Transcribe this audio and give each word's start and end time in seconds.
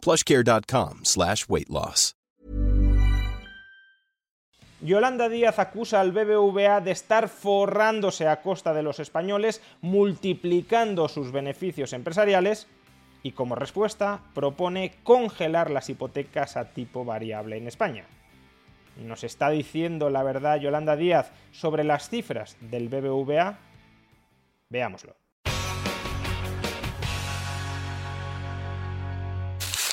plushcare.com 0.00 1.00
slash 1.04 1.46
weight 1.48 1.68
loss. 1.68 2.14
Yolanda 4.82 5.28
Díaz 5.28 5.58
acusa 5.58 6.00
al 6.00 6.12
BBVA 6.12 6.80
de 6.80 6.90
estar 6.90 7.28
forrándose 7.28 8.26
a 8.28 8.40
costa 8.40 8.72
de 8.72 8.82
los 8.82 8.98
españoles, 8.98 9.60
multiplicando 9.82 11.08
sus 11.08 11.32
beneficios 11.32 11.92
empresariales 11.92 12.66
y 13.22 13.32
como 13.32 13.56
respuesta 13.56 14.20
propone 14.32 14.94
congelar 15.02 15.70
las 15.70 15.90
hipotecas 15.90 16.56
a 16.56 16.72
tipo 16.72 17.04
variable 17.04 17.58
en 17.58 17.68
España. 17.68 18.06
¿Nos 18.96 19.22
está 19.22 19.50
diciendo 19.50 20.08
la 20.08 20.22
verdad 20.22 20.58
Yolanda 20.58 20.96
Díaz 20.96 21.30
sobre 21.52 21.84
las 21.84 22.08
cifras 22.08 22.56
del 22.60 22.88
BBVA? 22.88 23.58
Veámoslo. 24.70 25.19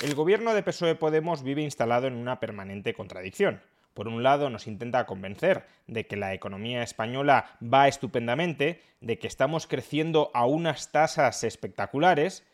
El 0.03 0.13
gobierno 0.13 0.53
de 0.53 0.61
PSOE 0.61 0.93
Podemos 0.93 1.41
vive 1.41 1.63
instalado 1.63 2.05
en 2.05 2.13
una 2.13 2.39
permanente 2.39 2.93
contradicción. 2.93 3.63
Por 3.95 4.07
un 4.07 4.21
lado, 4.21 4.51
nos 4.51 4.67
intenta 4.67 5.07
convencer 5.07 5.65
de 5.87 6.05
que 6.05 6.15
la 6.15 6.35
economía 6.35 6.84
española 6.84 7.57
va 7.63 7.87
estupendamente, 7.87 8.84
de 9.01 9.17
que 9.17 9.26
estamos 9.26 9.65
creciendo 9.65 10.29
a 10.35 10.45
unas 10.45 10.91
tasas 10.91 11.43
espectaculares, 11.43 12.45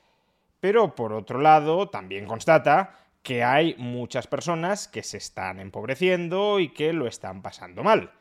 pero 0.62 0.96
por 0.96 1.12
otro 1.12 1.42
lado, 1.42 1.90
también 1.90 2.28
constata 2.28 2.96
que 3.24 3.44
hay 3.44 3.76
muchas 3.78 4.26
personas 4.26 4.88
que 4.88 5.04
se 5.04 5.18
están 5.18 5.60
empobreciendo 5.60 6.62
y 6.62 6.70
que 6.70 6.94
lo 6.94 7.08
están 7.08 7.42
pasando 7.42 7.84
mal. 7.84 8.12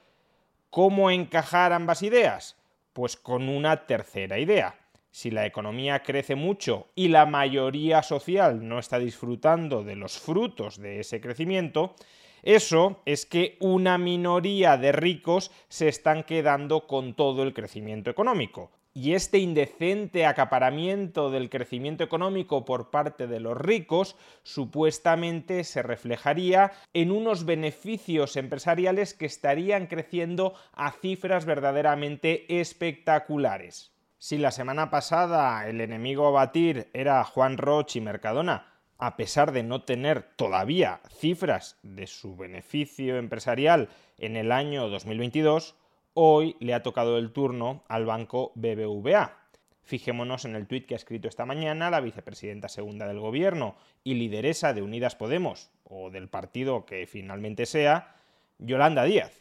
¿Cómo 0.69 1.13
encajar 1.13 1.73
ambas 1.73 2.03
ideas? 2.03 2.57
Pues 2.93 3.17
con 3.17 3.49
una 3.49 3.87
tercera 3.87 4.41
idea 4.41 4.82
si 5.13 5.31
la 5.31 5.47
economía 5.47 6.03
crece 6.03 6.35
mucho 6.35 6.89
y 6.97 7.09
la 7.09 7.27
mayoría 7.27 8.03
social 8.03 8.67
no 8.67 8.81
está 8.81 8.99
disfrutando 8.99 9.85
de 9.85 9.95
los 9.95 10.19
frutos 10.19 10.79
de 10.79 11.01
ese 11.01 11.21
crecimiento, 11.21 11.95
eso 12.43 13.03
es 13.05 13.25
que 13.27 13.57
una 13.61 13.99
minoría 13.99 14.77
de 14.77 14.91
ricos 14.91 15.53
se 15.69 15.89
están 15.89 16.25
quedando 16.25 16.89
con 16.89 17.15
todo 17.15 17.45
el 17.45 17.53
crecimiento 17.55 18.11
económico. 18.11 18.73
Y 18.95 19.15
este 19.15 19.39
indecente 19.39 20.27
acaparamiento 20.27 21.31
del 21.31 21.49
crecimiento 21.49 22.05
económico 22.05 22.65
por 22.65 22.91
parte 22.91 23.27
de 23.27 23.41
los 23.41 23.57
ricos 23.57 24.17
supuestamente 24.43 25.65
se 25.65 25.83
reflejaría 25.83 26.73
en 26.93 27.11
unos 27.11 27.47
beneficios 27.47 28.37
empresariales 28.37 29.15
que 29.15 29.27
estarían 29.27 29.87
creciendo 29.87 30.55
a 30.73 30.93
cifras 30.93 31.47
verdaderamente 31.47 32.61
espectaculares. 32.61 33.92
Si 34.25 34.39
la 34.39 34.53
semana 34.53 34.89
pasada 34.89 35.69
el 35.69 35.81
enemigo 35.81 36.29
a 36.29 36.31
batir 36.31 36.89
era 36.93 37.25
Juan 37.25 37.59
Roch 37.59 37.97
y 37.97 38.01
Mercadona, 38.01 38.73
a 38.97 39.17
pesar 39.17 39.51
de 39.51 39.65
no 39.65 39.83
tener 39.83 40.23
todavía 40.37 41.01
cifras 41.11 41.77
de 41.83 42.07
su 42.07 42.37
beneficio 42.37 43.17
empresarial 43.17 43.89
en 44.19 44.37
el 44.37 44.53
año 44.53 44.89
2022, 44.89 45.75
hoy 46.15 46.55
le 46.61 46.73
ha 46.73 46.85
tocado 46.85 47.19
el 47.19 47.33
turno 47.33 47.83
al 47.89 48.07
banco 48.07 48.53
BBVA. 48.55 49.39
Fijémonos 49.83 50.45
en 50.45 50.55
el 50.55 50.69
tuit 50.69 50.87
que 50.87 50.95
ha 50.95 51.03
escrito 51.03 51.27
esta 51.27 51.45
mañana 51.45 51.91
la 51.91 52.01
vicepresidenta 52.01 52.69
segunda 52.69 53.09
del 53.09 53.19
gobierno 53.19 53.75
y 54.05 54.15
lideresa 54.15 54.73
de 54.73 54.83
Unidas 54.83 55.17
Podemos, 55.17 55.73
o 55.83 56.11
del 56.11 56.29
partido 56.29 56.87
que 56.87 57.09
finalmente 57.09 57.67
sea, 57.67 58.15
Yolanda 58.61 59.03
Díaz. 59.03 59.33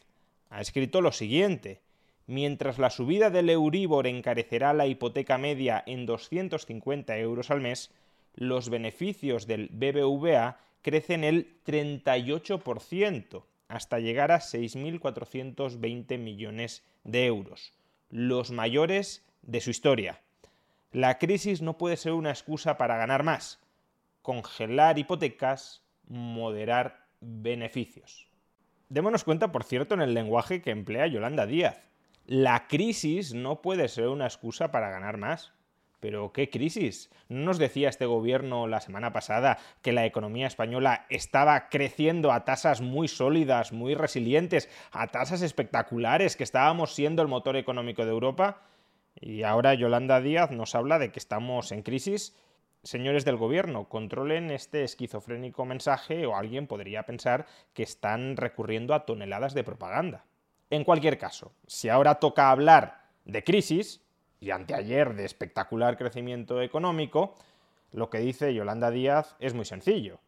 Ha 0.50 0.60
escrito 0.60 1.02
lo 1.02 1.12
siguiente 1.12 1.82
mientras 2.32 2.80
la 2.80 2.90
subida 2.90 3.30
del 3.30 3.50
Euribor 3.50 4.08
encarecerá 4.08 4.74
la 4.74 4.88
hipoteca 4.88 5.38
media 5.38 5.84
en 5.86 6.06
250 6.06 7.18
euros 7.18 7.52
al 7.52 7.60
mes, 7.60 7.92
los 8.36 8.70
beneficios 8.70 9.48
del 9.48 9.68
BBVA 9.68 10.58
crecen 10.82 11.26
el 11.26 11.62
38%, 11.66 13.44
hasta 13.68 14.00
llegar 14.00 14.32
a 14.32 14.40
6.420 14.40 16.18
millones 16.18 16.86
de 17.04 17.26
euros, 17.26 17.74
los 18.10 18.52
mayores 18.52 19.26
de 19.42 19.60
su 19.60 19.70
historia. 19.70 20.22
La 20.94 21.18
crisis 21.18 21.62
no 21.62 21.78
puede 21.78 21.98
ser 21.98 22.14
una 22.14 22.32
excusa 22.32 22.78
para 22.78 22.96
ganar 22.96 23.24
más, 23.24 23.60
congelar 24.22 24.98
hipotecas, 24.98 25.84
moderar 26.08 27.08
beneficios. 27.20 28.28
Démonos 28.88 29.26
cuenta, 29.26 29.52
por 29.52 29.66
cierto, 29.66 29.96
en 29.96 30.02
el 30.02 30.14
lenguaje 30.14 30.62
que 30.62 30.72
emplea 30.72 31.08
Yolanda 31.08 31.46
Díaz 31.46 31.91
la 32.26 32.68
crisis 32.68 33.34
no 33.34 33.62
puede 33.62 33.88
ser 33.88 34.08
una 34.08 34.26
excusa 34.26 34.72
para 34.72 34.90
ganar 34.90 35.18
más. 35.18 35.54
Pero 36.02 36.34
¿qué 36.34 36.50
crisis? 36.50 37.12
¿No 37.30 37.46
nos 37.46 37.60
decía 37.60 37.88
este 37.88 38.08
gobierno 38.08 38.66
la 38.68 38.82
semana 38.82 39.14
pasada 39.14 39.60
que 39.84 39.92
la 39.92 40.06
economía 40.06 40.48
española 40.48 41.06
estaba 41.10 41.70
creciendo 41.70 42.32
a 42.32 42.44
tasas 42.44 42.82
muy 42.82 43.08
sólidas, 43.08 43.72
muy 43.72 43.94
resilientes, 43.94 44.68
a 44.92 45.08
tasas 45.08 45.44
espectaculares, 45.44 46.36
que 46.36 46.44
estábamos 46.44 46.96
siendo 46.96 47.22
el 47.22 47.28
motor 47.28 47.56
económico 47.56 48.04
de 48.04 48.12
Europa? 48.12 48.64
Y 49.14 49.44
ahora 49.44 49.76
Yolanda 49.76 50.22
Díaz 50.22 50.50
nos 50.50 50.74
habla 50.74 50.98
de 50.98 51.12
que 51.12 51.20
estamos 51.20 51.72
en 51.72 51.84
crisis. 51.84 52.36
Señores 52.82 53.24
del 53.24 53.38
gobierno, 53.38 53.88
controlen 53.88 54.50
este 54.50 54.84
esquizofrénico 54.84 55.66
mensaje 55.66 56.26
o 56.26 56.36
alguien 56.36 56.66
podría 56.66 57.04
pensar 57.04 57.46
que 57.76 57.84
están 57.84 58.38
recurriendo 58.38 58.96
a 58.96 59.06
toneladas 59.06 59.54
de 59.54 59.64
propaganda. 59.64 60.26
En 60.72 60.84
cualquier 60.84 61.20
caso, 61.20 61.52
si 61.68 61.88
ahora 61.90 62.16
toca 62.16 62.50
hablar 62.50 63.04
de 63.26 63.44
crisis, 63.44 64.02
y 64.42 64.50
anteayer 64.50 65.16
de 65.16 65.24
espectacular 65.24 65.98
crecimiento 65.98 66.62
económico, 66.62 67.36
lo 67.94 68.10
que 68.10 68.18
dice 68.18 68.54
Yolanda 68.54 68.90
Díaz 68.90 69.36
es 69.40 69.54
muy 69.54 69.66
sencillo. 69.66 70.20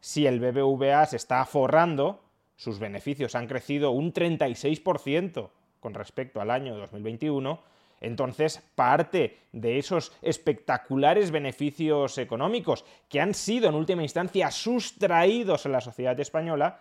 Si 0.00 0.26
el 0.26 0.40
BBVA 0.40 1.06
se 1.06 1.16
está 1.16 1.44
forrando, 1.46 2.22
sus 2.56 2.78
beneficios 2.78 3.34
han 3.34 3.46
crecido 3.46 3.90
un 3.90 4.12
36% 4.12 5.48
con 5.80 5.94
respecto 5.94 6.40
al 6.40 6.50
año 6.50 6.76
2021, 6.76 7.60
entonces 8.02 8.62
parte 8.74 9.38
de 9.52 9.78
esos 9.78 10.12
espectaculares 10.20 11.30
beneficios 11.30 12.18
económicos 12.18 12.84
que 13.08 13.20
han 13.20 13.32
sido 13.32 13.68
en 13.68 13.74
última 13.74 14.02
instancia 14.02 14.50
sustraídos 14.50 15.64
a 15.64 15.70
la 15.70 15.80
sociedad 15.80 16.18
española 16.20 16.80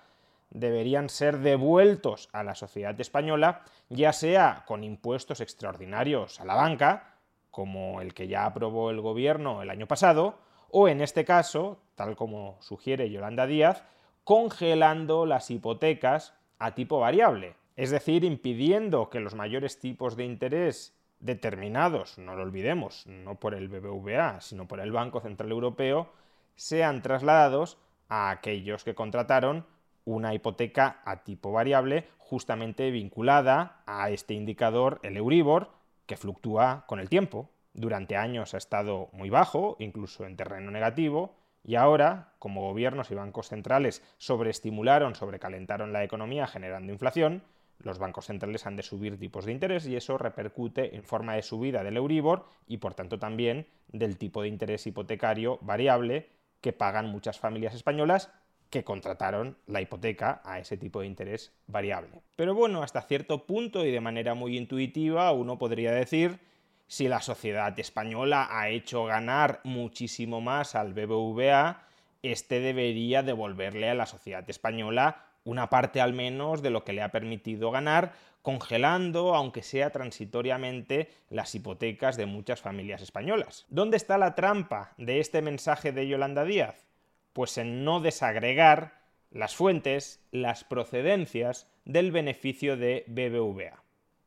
deberían 0.51 1.09
ser 1.09 1.39
devueltos 1.39 2.29
a 2.33 2.43
la 2.43 2.55
sociedad 2.55 2.99
española, 2.99 3.63
ya 3.89 4.13
sea 4.13 4.63
con 4.67 4.83
impuestos 4.83 5.41
extraordinarios 5.41 6.39
a 6.39 6.45
la 6.45 6.55
banca, 6.55 7.15
como 7.49 8.01
el 8.01 8.13
que 8.13 8.27
ya 8.27 8.45
aprobó 8.45 8.91
el 8.91 9.01
gobierno 9.01 9.61
el 9.61 9.69
año 9.69 9.87
pasado, 9.87 10.35
o 10.69 10.87
en 10.87 11.01
este 11.01 11.25
caso, 11.25 11.79
tal 11.95 12.15
como 12.15 12.57
sugiere 12.61 13.09
Yolanda 13.09 13.47
Díaz, 13.47 13.83
congelando 14.23 15.25
las 15.25 15.49
hipotecas 15.49 16.33
a 16.59 16.75
tipo 16.75 16.99
variable, 16.99 17.55
es 17.75 17.89
decir, 17.89 18.23
impidiendo 18.23 19.09
que 19.09 19.19
los 19.19 19.35
mayores 19.35 19.79
tipos 19.79 20.15
de 20.15 20.25
interés 20.25 20.93
determinados, 21.19 22.17
no 22.17 22.35
lo 22.35 22.43
olvidemos, 22.43 23.05
no 23.07 23.35
por 23.35 23.53
el 23.53 23.67
BBVA, 23.67 24.41
sino 24.41 24.67
por 24.67 24.79
el 24.79 24.91
Banco 24.91 25.21
Central 25.21 25.51
Europeo, 25.51 26.11
sean 26.55 27.01
trasladados 27.01 27.77
a 28.09 28.29
aquellos 28.29 28.83
que 28.83 28.95
contrataron 28.95 29.65
una 30.11 30.33
hipoteca 30.33 31.01
a 31.05 31.23
tipo 31.23 31.51
variable 31.51 32.07
justamente 32.17 32.91
vinculada 32.91 33.81
a 33.85 34.09
este 34.09 34.33
indicador, 34.33 34.99
el 35.03 35.17
Euribor, 35.17 35.71
que 36.05 36.17
fluctúa 36.17 36.85
con 36.87 36.99
el 36.99 37.09
tiempo. 37.09 37.49
Durante 37.73 38.17
años 38.17 38.53
ha 38.53 38.57
estado 38.57 39.09
muy 39.13 39.29
bajo, 39.29 39.75
incluso 39.79 40.25
en 40.25 40.35
terreno 40.35 40.71
negativo, 40.71 41.35
y 41.63 41.75
ahora, 41.75 42.33
como 42.39 42.61
gobiernos 42.61 43.11
y 43.11 43.15
bancos 43.15 43.49
centrales 43.49 44.03
sobreestimularon, 44.17 45.15
sobrecalentaron 45.15 45.93
la 45.93 46.03
economía 46.03 46.47
generando 46.47 46.91
inflación, 46.91 47.43
los 47.83 47.99
bancos 47.99 48.25
centrales 48.25 48.65
han 48.65 48.75
de 48.75 48.83
subir 48.83 49.17
tipos 49.17 49.45
de 49.45 49.51
interés 49.51 49.87
y 49.87 49.95
eso 49.95 50.17
repercute 50.17 50.95
en 50.95 51.03
forma 51.03 51.35
de 51.35 51.41
subida 51.41 51.83
del 51.83 51.97
Euribor 51.97 52.45
y 52.67 52.77
por 52.77 52.93
tanto 52.93 53.19
también 53.19 53.67
del 53.87 54.17
tipo 54.17 54.41
de 54.41 54.49
interés 54.49 54.85
hipotecario 54.87 55.57
variable 55.61 56.29
que 56.61 56.73
pagan 56.73 57.07
muchas 57.07 57.39
familias 57.39 57.73
españolas 57.73 58.31
que 58.71 58.83
contrataron 58.83 59.57
la 59.67 59.81
hipoteca 59.81 60.41
a 60.43 60.57
ese 60.57 60.77
tipo 60.77 61.01
de 61.01 61.07
interés 61.07 61.51
variable. 61.67 62.21
Pero 62.37 62.55
bueno, 62.55 62.81
hasta 62.81 63.01
cierto 63.01 63.45
punto 63.45 63.85
y 63.85 63.91
de 63.91 64.01
manera 64.01 64.33
muy 64.33 64.57
intuitiva 64.57 65.31
uno 65.33 65.59
podría 65.59 65.91
decir 65.91 66.39
si 66.87 67.07
la 67.07 67.21
sociedad 67.21 67.77
española 67.79 68.47
ha 68.49 68.69
hecho 68.69 69.05
ganar 69.05 69.59
muchísimo 69.63 70.41
más 70.41 70.73
al 70.75 70.93
BBVA, 70.93 71.83
este 72.23 72.59
debería 72.59 73.23
devolverle 73.23 73.89
a 73.89 73.95
la 73.95 74.05
sociedad 74.05 74.49
española 74.49 75.25
una 75.43 75.69
parte 75.69 76.01
al 76.01 76.13
menos 76.13 76.61
de 76.61 76.69
lo 76.69 76.83
que 76.83 76.93
le 76.93 77.01
ha 77.01 77.11
permitido 77.11 77.71
ganar, 77.71 78.13
congelando, 78.41 79.35
aunque 79.35 79.63
sea 79.63 79.89
transitoriamente, 79.89 81.09
las 81.29 81.53
hipotecas 81.55 82.15
de 82.15 82.25
muchas 82.25 82.61
familias 82.61 83.01
españolas. 83.01 83.65
¿Dónde 83.69 83.97
está 83.97 84.17
la 84.17 84.35
trampa 84.35 84.93
de 84.97 85.19
este 85.19 85.41
mensaje 85.41 85.91
de 85.91 86.07
Yolanda 86.07 86.43
Díaz? 86.43 86.90
Pues 87.33 87.57
en 87.57 87.83
no 87.83 87.99
desagregar 87.99 89.01
las 89.31 89.55
fuentes, 89.55 90.19
las 90.31 90.63
procedencias 90.63 91.67
del 91.85 92.11
beneficio 92.11 92.77
de 92.77 93.05
BBVA. 93.07 93.83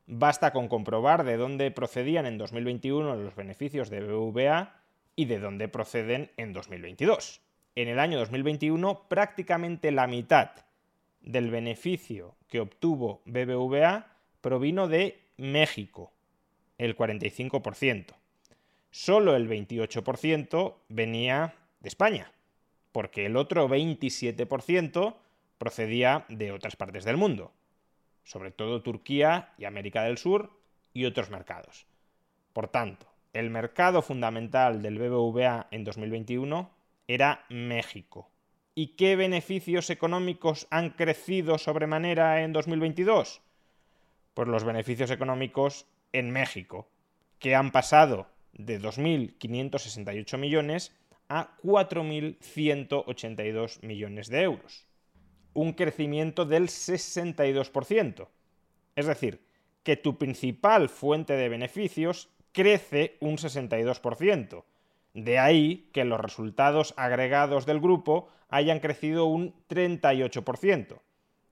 Basta 0.07 0.51
con 0.51 0.67
comprobar 0.67 1.23
de 1.23 1.37
dónde 1.37 1.71
procedían 1.71 2.25
en 2.25 2.37
2021 2.37 3.15
los 3.15 3.35
beneficios 3.35 3.89
de 3.89 4.01
BBVA 4.01 4.81
y 5.15 5.25
de 5.25 5.39
dónde 5.39 5.67
proceden 5.67 6.31
en 6.37 6.53
2022. 6.53 7.41
En 7.75 7.87
el 7.87 7.99
año 7.99 8.19
2021 8.19 9.07
prácticamente 9.07 9.91
la 9.91 10.07
mitad 10.07 10.51
del 11.21 11.49
beneficio 11.49 12.35
que 12.47 12.59
obtuvo 12.59 13.21
BBVA 13.25 14.07
provino 14.41 14.87
de 14.87 15.19
México, 15.37 16.13
el 16.77 16.95
45%. 16.95 18.13
Solo 18.91 19.35
el 19.35 19.49
28% 19.49 20.75
venía 20.87 21.55
de 21.79 21.89
España, 21.89 22.31
porque 22.95 23.25
el 23.25 23.35
otro 23.35 23.67
27% 23.67 25.15
procedía 25.57 26.23
de 26.29 26.53
otras 26.53 26.77
partes 26.77 27.03
del 27.03 27.17
mundo, 27.17 27.51
sobre 28.23 28.51
todo 28.51 28.83
Turquía 28.83 29.53
y 29.57 29.65
América 29.65 30.03
del 30.03 30.17
Sur 30.17 30.57
y 30.93 31.03
otros 31.03 31.29
mercados. 31.29 31.87
Por 32.53 32.69
tanto, 32.69 33.05
el 33.33 33.49
mercado 33.49 34.01
fundamental 34.01 34.81
del 34.81 34.97
BBVA 34.97 35.67
en 35.71 35.83
2021 35.83 36.71
era 37.05 37.43
México, 37.49 38.31
¿Y 38.75 38.95
qué 38.95 39.17
beneficios 39.17 39.89
económicos 39.89 40.65
han 40.69 40.91
crecido 40.91 41.57
sobremanera 41.57 42.43
en 42.43 42.53
2022? 42.53 43.41
Pues 44.33 44.47
los 44.47 44.63
beneficios 44.63 45.11
económicos 45.11 45.85
en 46.13 46.31
México, 46.31 46.87
que 47.39 47.55
han 47.55 47.73
pasado 47.73 48.27
de 48.53 48.79
2.568 48.81 50.37
millones 50.37 50.95
a 51.29 51.55
4.182 51.63 53.81
millones 53.83 54.27
de 54.29 54.41
euros. 54.43 54.85
Un 55.53 55.73
crecimiento 55.73 56.45
del 56.45 56.67
62%. 56.67 58.27
Es 58.95 59.05
decir, 59.05 59.45
que 59.83 59.97
tu 59.97 60.17
principal 60.17 60.89
fuente 60.89 61.33
de 61.33 61.49
beneficios 61.49 62.29
crece 62.51 63.17
un 63.19 63.37
62%. 63.37 64.63
De 65.13 65.37
ahí 65.39 65.89
que 65.93 66.03
los 66.03 66.19
resultados 66.19 66.93
agregados 66.97 67.65
del 67.65 67.79
grupo 67.79 68.27
hayan 68.49 68.79
crecido 68.79 69.25
un 69.25 69.53
38%. 69.69 70.99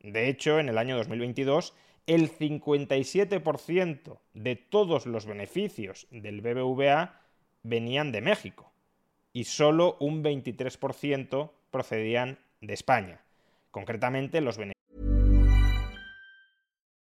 De 0.02 0.28
hecho, 0.28 0.60
en 0.60 0.70
el 0.70 0.78
año 0.78 0.98
2022, 0.98 1.74
el 2.08 2.30
57% 2.30 4.20
de 4.34 4.56
todos 4.58 5.06
los 5.06 5.25
beneficios 5.25 6.08
del 6.12 6.42
BBVA 6.42 7.22
venían 7.64 8.12
de 8.12 8.20
México 8.20 8.73
y 9.34 9.44
solo 9.46 9.98
un 10.00 10.24
23% 10.24 11.52
procedían 11.72 12.38
de 12.62 12.74
España. 12.74 13.20
Concretamente, 13.72 14.40
los. 14.42 14.58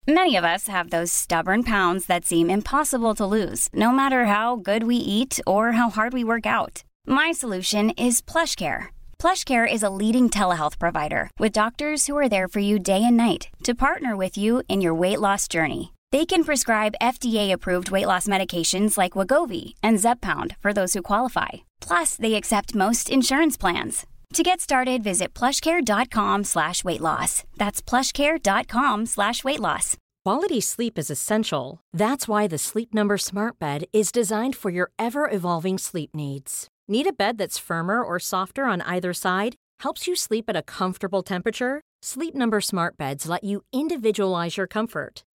Many 0.10 0.38
of 0.38 0.46
us 0.46 0.68
have 0.68 0.90
those 0.90 1.12
stubborn 1.12 1.64
pounds 1.64 2.06
that 2.06 2.26
seem 2.26 2.50
impossible 2.50 3.14
to 3.16 3.26
lose, 3.26 3.68
no 3.74 3.92
matter 3.92 4.26
how 4.26 4.56
good 4.56 4.84
we 4.84 4.96
eat 4.96 5.40
or 5.46 5.74
how 5.74 5.90
hard 5.90 6.14
we 6.14 6.24
work 6.24 6.46
out. 6.46 6.84
My 7.06 7.34
solution 7.34 7.92
is 7.92 8.22
PlushCare. 8.22 8.88
PlushCare 9.20 9.68
is 9.70 9.84
a 9.84 9.90
leading 9.90 10.30
telehealth 10.30 10.80
provider 10.80 11.30
with 11.40 11.52
doctors 11.52 12.08
who 12.08 12.16
are 12.18 12.30
there 12.30 12.48
for 12.48 12.60
you 12.60 12.80
day 12.80 13.04
and 13.04 13.18
night 13.18 13.50
to 13.64 13.76
partner 13.76 14.16
with 14.16 14.38
you 14.38 14.64
in 14.70 14.80
your 14.80 14.94
weight 14.94 15.20
loss 15.20 15.48
journey. 15.48 15.92
They 16.12 16.26
can 16.26 16.46
prescribe 16.46 16.96
FDA-approved 17.02 17.92
weight 17.92 18.06
loss 18.06 18.28
medications 18.28 18.98
like 18.98 19.14
Wagovi 19.14 19.74
and 19.84 19.98
Zepbound 19.98 20.56
for 20.60 20.72
those 20.72 20.94
who 20.94 21.02
qualify. 21.02 21.68
Plus, 21.82 22.16
they 22.16 22.36
accept 22.36 22.76
most 22.76 23.10
insurance 23.10 23.58
plans. 23.58 24.08
To 24.34 24.44
get 24.44 24.62
started, 24.62 25.04
visit 25.04 25.34
plushcare.com 25.34 26.46
slash 26.46 26.84
weight 26.84 27.02
loss. 27.02 27.44
That's 27.58 27.82
plushcare.com 27.82 29.06
slash 29.06 29.44
weight 29.44 29.60
loss. 29.60 29.98
Quality 30.24 30.62
sleep 30.62 30.98
is 30.98 31.10
essential. 31.10 31.80
That's 31.94 32.28
why 32.28 32.48
the 32.48 32.58
Sleep 32.58 32.94
Number 32.94 33.18
smart 33.18 33.60
bed 33.60 33.86
is 33.94 34.12
designed 34.12 34.56
for 34.56 34.70
your 34.70 34.92
ever-evolving 35.00 35.78
sleep 35.78 36.14
needs. 36.14 36.68
Need 36.88 37.08
a 37.08 37.14
bed 37.14 37.38
that's 37.38 37.58
firmer 37.58 38.02
or 38.02 38.20
softer 38.20 38.66
on 38.66 38.82
either 38.82 39.14
side? 39.14 39.56
Helps 39.80 40.08
you 40.08 40.16
sleep 40.16 40.46
at 40.50 40.58
a 40.58 40.62
comfortable 40.62 41.24
temperature? 41.24 41.82
Sleep 42.02 42.36
Number 42.36 42.60
smart 42.62 42.98
beds 42.98 43.28
let 43.30 43.44
you 43.44 43.64
individualize 43.74 44.58
your 44.58 44.68
comfort 44.68 45.24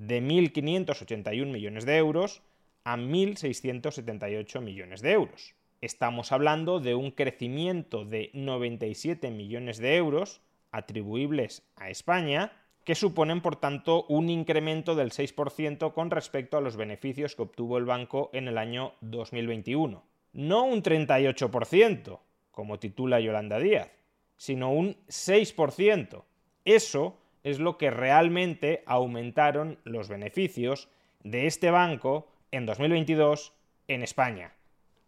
de 0.00 0.20
1.581 0.20 1.46
millones 1.46 1.84
de 1.86 1.96
euros 1.96 2.42
a 2.84 2.96
1.678 2.96 4.60
millones 4.60 5.02
de 5.02 5.12
euros. 5.12 5.54
Estamos 5.80 6.32
hablando 6.32 6.80
de 6.80 6.94
un 6.94 7.12
crecimiento 7.12 8.04
de 8.04 8.30
97 8.34 9.30
millones 9.30 9.78
de 9.78 9.96
euros 9.96 10.40
atribuibles 10.72 11.62
a 11.76 11.90
España, 11.90 12.52
que 12.84 12.94
suponen 12.94 13.40
por 13.40 13.56
tanto 13.56 14.04
un 14.08 14.28
incremento 14.30 14.94
del 14.94 15.12
6% 15.12 15.92
con 15.92 16.10
respecto 16.10 16.56
a 16.56 16.60
los 16.60 16.76
beneficios 16.76 17.36
que 17.36 17.42
obtuvo 17.42 17.78
el 17.78 17.84
banco 17.84 18.30
en 18.32 18.48
el 18.48 18.58
año 18.58 18.94
2021 19.02 20.10
no 20.32 20.64
un 20.64 20.82
38%, 20.82 22.18
como 22.50 22.78
titula 22.78 23.20
Yolanda 23.20 23.58
Díaz, 23.58 23.90
sino 24.36 24.72
un 24.72 24.96
6%. 25.08 26.22
Eso 26.64 27.18
es 27.44 27.58
lo 27.58 27.78
que 27.78 27.90
realmente 27.90 28.82
aumentaron 28.86 29.78
los 29.84 30.08
beneficios 30.08 30.88
de 31.22 31.46
este 31.46 31.70
banco 31.70 32.28
en 32.50 32.66
2022 32.66 33.52
en 33.88 34.02
España. 34.02 34.52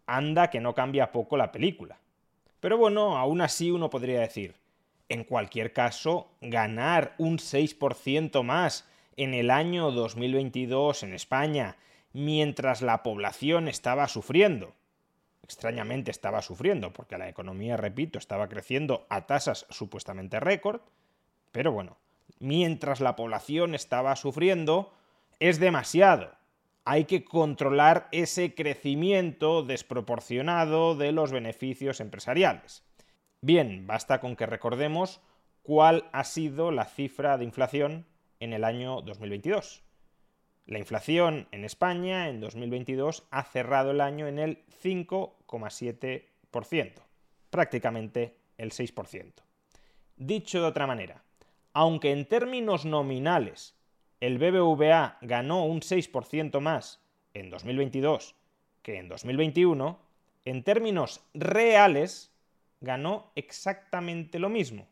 Anda 0.05 0.49
que 0.49 0.59
no 0.59 0.73
cambia 0.75 1.11
poco 1.11 1.37
la 1.37 1.51
película. 1.51 1.99
Pero 2.59 2.77
bueno, 2.77 3.17
aún 3.17 3.41
así 3.41 3.71
uno 3.71 3.89
podría 3.89 4.21
decir, 4.21 4.55
en 5.09 5.23
cualquier 5.23 5.73
caso, 5.73 6.27
ganar 6.41 7.13
un 7.17 7.37
6% 7.37 8.43
más 8.43 8.87
en 9.17 9.33
el 9.33 9.51
año 9.51 9.91
2022 9.91 11.03
en 11.03 11.13
España, 11.13 11.77
mientras 12.13 12.81
la 12.81 13.03
población 13.03 13.67
estaba 13.67 14.07
sufriendo, 14.07 14.73
extrañamente 15.43 16.09
estaba 16.09 16.41
sufriendo, 16.41 16.93
porque 16.93 17.17
la 17.17 17.29
economía, 17.29 17.77
repito, 17.77 18.17
estaba 18.17 18.47
creciendo 18.47 19.05
a 19.09 19.27
tasas 19.27 19.65
supuestamente 19.69 20.39
récord, 20.39 20.81
pero 21.51 21.71
bueno, 21.71 21.97
mientras 22.39 22.99
la 22.99 23.15
población 23.15 23.75
estaba 23.75 24.15
sufriendo, 24.15 24.91
es 25.39 25.59
demasiado. 25.59 26.31
Hay 26.85 27.05
que 27.05 27.23
controlar 27.23 28.09
ese 28.11 28.55
crecimiento 28.55 29.63
desproporcionado 29.63 30.95
de 30.95 31.11
los 31.11 31.31
beneficios 31.31 31.99
empresariales. 31.99 32.83
Bien, 33.41 33.87
basta 33.87 34.19
con 34.19 34.35
que 34.35 34.45
recordemos 34.45 35.21
cuál 35.63 36.09
ha 36.11 36.23
sido 36.23 36.71
la 36.71 36.85
cifra 36.85 37.37
de 37.37 37.45
inflación 37.45 38.05
en 38.39 38.53
el 38.53 38.63
año 38.63 39.01
2022. 39.01 39.83
La 40.65 40.79
inflación 40.79 41.47
en 41.51 41.65
España 41.65 42.29
en 42.29 42.39
2022 42.39 43.27
ha 43.31 43.43
cerrado 43.43 43.91
el 43.91 43.99
año 44.01 44.27
en 44.27 44.39
el 44.39 44.65
5,7%, 44.81 46.93
prácticamente 47.49 48.37
el 48.57 48.71
6%. 48.71 49.33
Dicho 50.15 50.61
de 50.61 50.67
otra 50.67 50.87
manera, 50.87 51.22
aunque 51.73 52.11
en 52.11 52.25
términos 52.25 52.85
nominales 52.85 53.75
el 54.19 54.37
BBVA 54.37 55.17
ganó 55.21 55.65
un 55.65 55.81
6% 55.81 56.59
más 56.61 57.01
en 57.33 57.49
2022 57.49 58.35
que 58.81 58.97
en 58.97 59.09
2021, 59.09 59.99
en 60.45 60.63
términos 60.63 61.21
reales 61.33 62.31
ganó 62.81 63.31
exactamente 63.35 64.39
lo 64.39 64.49
mismo. 64.49 64.87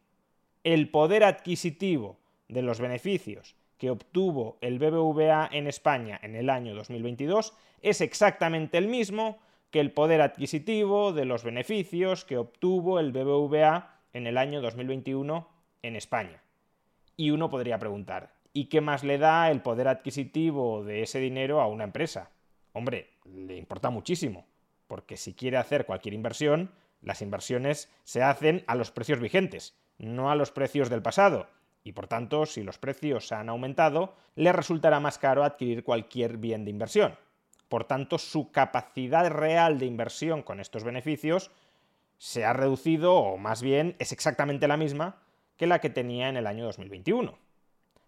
El 0.63 0.89
poder 0.89 1.23
adquisitivo 1.23 2.17
de 2.47 2.61
los 2.61 2.79
beneficios 2.79 3.55
que 3.77 3.89
obtuvo 3.89 4.57
el 4.61 4.79
BBVA 4.79 5.49
en 5.51 5.67
España 5.67 6.19
en 6.23 6.35
el 6.35 6.49
año 6.49 6.73
2022 6.75 7.53
es 7.81 8.01
exactamente 8.01 8.77
el 8.77 8.87
mismo 8.87 9.39
que 9.71 9.79
el 9.79 9.91
poder 9.91 10.21
adquisitivo 10.21 11.13
de 11.13 11.25
los 11.25 11.43
beneficios 11.43 12.25
que 12.25 12.37
obtuvo 12.37 12.99
el 12.99 13.11
BBVA 13.11 13.99
en 14.13 14.27
el 14.27 14.37
año 14.37 14.61
2021 14.61 15.47
en 15.81 15.95
España. 15.95 16.41
Y 17.21 17.29
uno 17.29 17.51
podría 17.51 17.77
preguntar, 17.77 18.33
¿y 18.51 18.65
qué 18.65 18.81
más 18.81 19.03
le 19.03 19.19
da 19.19 19.51
el 19.51 19.61
poder 19.61 19.87
adquisitivo 19.87 20.83
de 20.83 21.03
ese 21.03 21.19
dinero 21.19 21.61
a 21.61 21.67
una 21.67 21.83
empresa? 21.83 22.31
Hombre, 22.73 23.11
le 23.25 23.57
importa 23.57 23.91
muchísimo, 23.91 24.47
porque 24.87 25.17
si 25.17 25.35
quiere 25.35 25.57
hacer 25.57 25.85
cualquier 25.85 26.15
inversión, 26.15 26.71
las 26.99 27.21
inversiones 27.21 27.91
se 28.05 28.23
hacen 28.23 28.63
a 28.65 28.73
los 28.73 28.89
precios 28.89 29.19
vigentes, 29.19 29.77
no 29.99 30.31
a 30.31 30.35
los 30.35 30.49
precios 30.49 30.89
del 30.89 31.03
pasado, 31.03 31.45
y 31.83 31.91
por 31.91 32.07
tanto, 32.07 32.47
si 32.47 32.63
los 32.63 32.79
precios 32.79 33.31
han 33.31 33.49
aumentado, 33.49 34.15
le 34.33 34.51
resultará 34.51 34.99
más 34.99 35.19
caro 35.19 35.43
adquirir 35.43 35.83
cualquier 35.83 36.37
bien 36.37 36.65
de 36.65 36.71
inversión. 36.71 37.19
Por 37.69 37.83
tanto, 37.83 38.17
su 38.17 38.51
capacidad 38.51 39.29
real 39.29 39.77
de 39.77 39.85
inversión 39.85 40.41
con 40.41 40.59
estos 40.59 40.83
beneficios 40.83 41.51
se 42.17 42.45
ha 42.45 42.53
reducido, 42.53 43.13
o 43.13 43.37
más 43.37 43.61
bien 43.61 43.95
es 43.99 44.11
exactamente 44.11 44.67
la 44.67 44.77
misma 44.77 45.21
que 45.61 45.67
la 45.67 45.79
que 45.79 45.91
tenía 45.91 46.27
en 46.27 46.37
el 46.37 46.47
año 46.47 46.65
2021. 46.65 47.37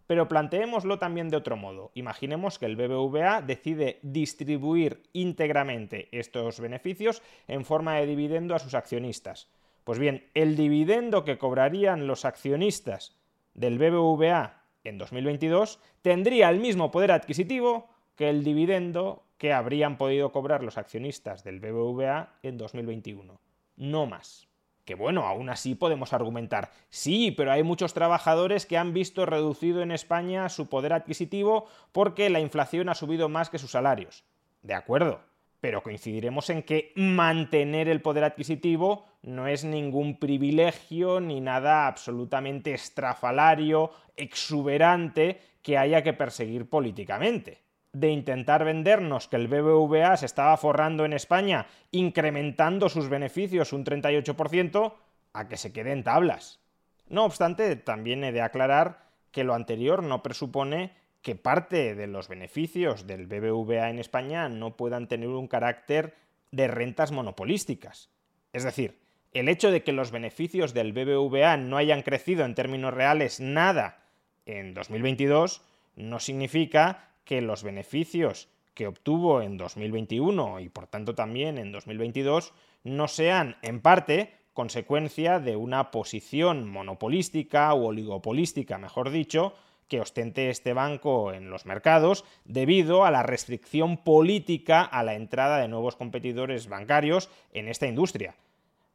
Pero 0.07 0.27
planteémoslo 0.27 0.97
también 0.97 1.29
de 1.29 1.37
otro 1.37 1.55
modo. 1.55 1.91
Imaginemos 1.93 2.57
que 2.57 2.65
el 2.65 2.75
BBVA 2.75 3.43
decide 3.43 3.99
distribuir 4.01 5.03
íntegramente 5.13 6.09
estos 6.11 6.59
beneficios 6.59 7.21
en 7.47 7.63
forma 7.63 7.97
de 7.97 8.07
dividendo 8.07 8.55
a 8.55 8.59
sus 8.59 8.73
accionistas. 8.73 9.51
Pues 9.83 9.99
bien, 9.99 10.25
el 10.33 10.55
dividendo 10.55 11.23
que 11.23 11.37
cobrarían 11.37 12.07
los 12.07 12.25
accionistas 12.25 13.19
del 13.53 13.77
BBVA 13.77 14.63
en 14.83 14.97
2022 14.97 15.79
tendría 16.01 16.49
el 16.49 16.59
mismo 16.59 16.89
poder 16.89 17.11
adquisitivo 17.11 17.87
que 18.15 18.31
el 18.31 18.43
dividendo 18.43 19.25
que 19.37 19.53
habrían 19.53 19.99
podido 19.99 20.31
cobrar 20.31 20.63
los 20.63 20.79
accionistas 20.79 21.43
del 21.43 21.59
BBVA 21.59 22.33
en 22.41 22.57
2021. 22.57 23.39
No 23.77 24.07
más. 24.07 24.47
Que 24.85 24.95
bueno, 24.95 25.25
aún 25.25 25.49
así 25.49 25.75
podemos 25.75 26.11
argumentar, 26.11 26.71
sí, 26.89 27.31
pero 27.31 27.51
hay 27.51 27.63
muchos 27.63 27.93
trabajadores 27.93 28.65
que 28.65 28.77
han 28.77 28.93
visto 28.93 29.25
reducido 29.25 29.81
en 29.81 29.91
España 29.91 30.49
su 30.49 30.67
poder 30.67 30.91
adquisitivo 30.91 31.67
porque 31.93 32.29
la 32.29 32.41
inflación 32.41 32.89
ha 32.89 32.95
subido 32.95 33.29
más 33.29 33.49
que 33.49 33.59
sus 33.59 33.71
salarios. 33.71 34.25
De 34.61 34.73
acuerdo, 34.73 35.21
pero 35.61 35.83
coincidiremos 35.83 36.49
en 36.49 36.63
que 36.63 36.91
mantener 36.95 37.87
el 37.87 38.01
poder 38.01 38.25
adquisitivo 38.25 39.05
no 39.21 39.47
es 39.47 39.63
ningún 39.63 40.19
privilegio 40.19 41.21
ni 41.21 41.39
nada 41.39 41.87
absolutamente 41.87 42.73
estrafalario, 42.73 43.91
exuberante 44.17 45.39
que 45.61 45.77
haya 45.77 46.03
que 46.03 46.11
perseguir 46.11 46.69
políticamente 46.69 47.62
de 47.93 48.09
intentar 48.09 48.65
vendernos 48.65 49.27
que 49.27 49.35
el 49.35 49.47
BBVA 49.47 50.17
se 50.17 50.25
estaba 50.25 50.57
forrando 50.57 51.05
en 51.05 51.13
España 51.13 51.67
incrementando 51.91 52.89
sus 52.89 53.07
beneficios 53.07 53.71
un 53.71 53.85
38% 53.85 54.93
a 55.33 55.47
que 55.47 55.57
se 55.57 55.71
quede 55.71 55.91
en 55.91 56.03
tablas. 56.03 56.59
No 57.07 57.25
obstante, 57.25 57.75
también 57.75 58.23
he 58.23 58.31
de 58.31 58.41
aclarar 58.41 59.03
que 59.31 59.43
lo 59.43 59.53
anterior 59.53 60.03
no 60.03 60.23
presupone 60.23 60.91
que 61.21 61.35
parte 61.35 61.95
de 61.95 62.07
los 62.07 62.27
beneficios 62.27 63.07
del 63.07 63.27
BBVA 63.27 63.89
en 63.89 63.99
España 63.99 64.49
no 64.49 64.75
puedan 64.75 65.07
tener 65.07 65.29
un 65.29 65.47
carácter 65.47 66.15
de 66.51 66.67
rentas 66.67 67.11
monopolísticas. 67.11 68.09
Es 68.51 68.63
decir, 68.63 68.99
el 69.33 69.49
hecho 69.49 69.71
de 69.71 69.83
que 69.83 69.93
los 69.93 70.11
beneficios 70.11 70.73
del 70.73 70.93
BBVA 70.93 71.57
no 71.57 71.77
hayan 71.77 72.01
crecido 72.01 72.45
en 72.45 72.55
términos 72.55 72.93
reales 72.93 73.39
nada 73.39 74.03
en 74.45 74.73
2022 74.73 75.61
no 75.95 76.19
significa 76.19 77.12
que 77.25 77.41
los 77.41 77.63
beneficios 77.63 78.49
que 78.73 78.87
obtuvo 78.87 79.41
en 79.41 79.57
2021 79.57 80.59
y 80.59 80.69
por 80.69 80.87
tanto 80.87 81.15
también 81.15 81.57
en 81.57 81.71
2022 81.71 82.53
no 82.83 83.07
sean 83.07 83.57
en 83.61 83.81
parte 83.81 84.33
consecuencia 84.53 85.39
de 85.39 85.55
una 85.55 85.91
posición 85.91 86.67
monopolística 86.67 87.73
o 87.73 87.87
oligopolística, 87.87 88.77
mejor 88.77 89.09
dicho, 89.09 89.53
que 89.87 89.99
ostente 89.99 90.49
este 90.49 90.73
banco 90.73 91.33
en 91.33 91.49
los 91.49 91.65
mercados 91.65 92.25
debido 92.45 93.05
a 93.05 93.11
la 93.11 93.23
restricción 93.23 93.97
política 93.97 94.81
a 94.81 95.03
la 95.03 95.15
entrada 95.15 95.59
de 95.59 95.67
nuevos 95.67 95.95
competidores 95.95 96.67
bancarios 96.67 97.29
en 97.51 97.67
esta 97.67 97.87
industria. 97.87 98.35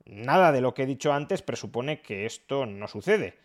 Nada 0.07 0.53
de 0.53 0.61
lo 0.61 0.75
que 0.75 0.85
he 0.85 0.87
dicho 0.87 1.13
antes 1.13 1.43
presupone 1.43 2.01
que 2.01 2.25
esto 2.25 2.67
no 2.67 2.89
sucede. 2.89 3.37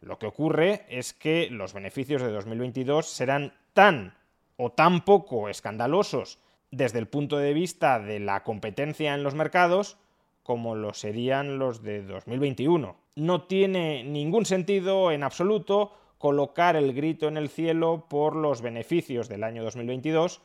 Lo 0.00 0.18
que 0.18 0.26
ocurre 0.26 0.86
es 0.88 1.12
que 1.12 1.48
los 1.50 1.74
beneficios 1.74 2.22
de 2.22 2.30
2022 2.30 3.06
serán 3.06 3.54
tan 3.72 4.14
o 4.62 4.70
tan 4.70 5.04
poco 5.04 5.48
escandalosos 5.48 6.38
desde 6.70 7.00
el 7.00 7.08
punto 7.08 7.36
de 7.36 7.52
vista 7.52 7.98
de 7.98 8.20
la 8.20 8.44
competencia 8.44 9.12
en 9.12 9.24
los 9.24 9.34
mercados 9.34 9.98
como 10.44 10.76
lo 10.76 10.94
serían 10.94 11.58
los 11.58 11.82
de 11.82 12.02
2021. 12.02 12.96
No 13.16 13.42
tiene 13.42 14.04
ningún 14.04 14.46
sentido 14.46 15.10
en 15.10 15.24
absoluto 15.24 15.92
colocar 16.18 16.76
el 16.76 16.92
grito 16.92 17.26
en 17.26 17.36
el 17.36 17.48
cielo 17.48 18.06
por 18.08 18.36
los 18.36 18.62
beneficios 18.62 19.28
del 19.28 19.42
año 19.42 19.64
2022, 19.64 20.40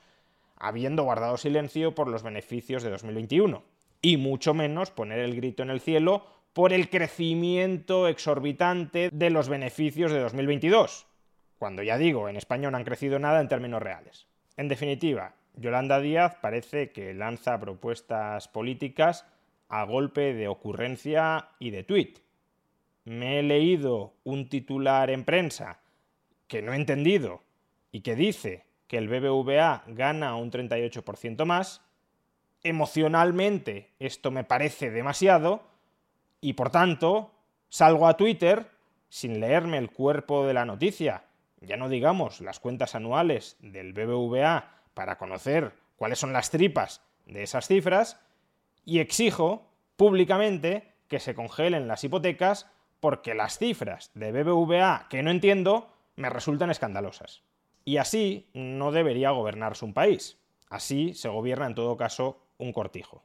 habiendo 0.55 1.03
guardado 1.03 1.37
silencio 1.37 1.93
por 1.93 2.07
los 2.07 2.23
beneficios 2.23 2.81
de 2.81 2.89
2021. 2.89 3.63
Y 4.01 4.17
mucho 4.17 4.53
menos 4.55 4.89
poner 4.89 5.19
el 5.19 5.35
grito 5.35 5.61
en 5.61 5.69
el 5.69 5.79
cielo 5.79 6.25
por 6.53 6.73
el 6.73 6.89
crecimiento 6.89 8.07
exorbitante 8.07 9.09
de 9.11 9.29
los 9.29 9.47
beneficios 9.47 10.11
de 10.11 10.19
2022 10.19 11.06
cuando 11.57 11.83
ya 11.83 11.97
digo, 11.97 12.29
en 12.29 12.37
España 12.37 12.69
no 12.69 12.77
han 12.77 12.83
crecido 12.83 13.19
nada 13.19 13.41
en 13.41 13.47
términos 13.47 13.81
reales. 13.81 14.27
En 14.55 14.67
definitiva, 14.67 15.35
Yolanda 15.55 15.99
Díaz 15.99 16.35
parece 16.41 16.91
que 16.91 17.13
lanza 17.13 17.59
propuestas 17.59 18.47
políticas 18.47 19.25
a 19.69 19.83
golpe 19.83 20.33
de 20.33 20.47
ocurrencia 20.47 21.49
y 21.59 21.71
de 21.71 21.83
tuit. 21.83 22.19
Me 23.05 23.39
he 23.39 23.43
leído 23.43 24.13
un 24.23 24.49
titular 24.49 25.09
en 25.09 25.23
prensa 25.23 25.79
que 26.47 26.61
no 26.61 26.73
he 26.73 26.75
entendido 26.75 27.43
y 27.91 28.01
que 28.01 28.15
dice 28.15 28.65
que 28.87 28.97
el 28.97 29.07
BBVA 29.07 29.83
gana 29.87 30.35
un 30.35 30.51
38% 30.51 31.45
más. 31.45 31.81
Emocionalmente 32.63 33.91
esto 33.99 34.31
me 34.31 34.43
parece 34.43 34.91
demasiado 34.91 35.63
y 36.39 36.53
por 36.53 36.69
tanto 36.69 37.31
salgo 37.69 38.07
a 38.07 38.17
Twitter 38.17 38.69
sin 39.09 39.39
leerme 39.39 39.77
el 39.77 39.89
cuerpo 39.89 40.45
de 40.45 40.53
la 40.53 40.65
noticia 40.65 41.23
ya 41.61 41.77
no 41.77 41.89
digamos 41.89 42.41
las 42.41 42.59
cuentas 42.59 42.95
anuales 42.95 43.57
del 43.59 43.93
BBVA 43.93 44.71
para 44.93 45.17
conocer 45.17 45.73
cuáles 45.95 46.19
son 46.19 46.33
las 46.33 46.49
tripas 46.49 47.01
de 47.25 47.43
esas 47.43 47.67
cifras, 47.67 48.19
y 48.85 48.99
exijo 48.99 49.67
públicamente 49.97 50.93
que 51.09 51.19
se 51.19 51.35
congelen 51.35 51.87
las 51.87 52.03
hipotecas 52.03 52.67
porque 52.99 53.35
las 53.35 53.57
cifras 53.57 54.11
de 54.13 54.31
BBVA 54.31 55.07
que 55.09 55.21
no 55.21 55.29
entiendo 55.29 55.89
me 56.15 56.29
resultan 56.29 56.71
escandalosas. 56.71 57.43
Y 57.83 57.97
así 57.97 58.49
no 58.53 58.91
debería 58.91 59.31
gobernarse 59.31 59.85
un 59.85 59.93
país. 59.93 60.37
Así 60.69 61.13
se 61.13 61.29
gobierna 61.29 61.67
en 61.67 61.75
todo 61.75 61.97
caso 61.97 62.39
un 62.57 62.73
cortijo. 62.73 63.23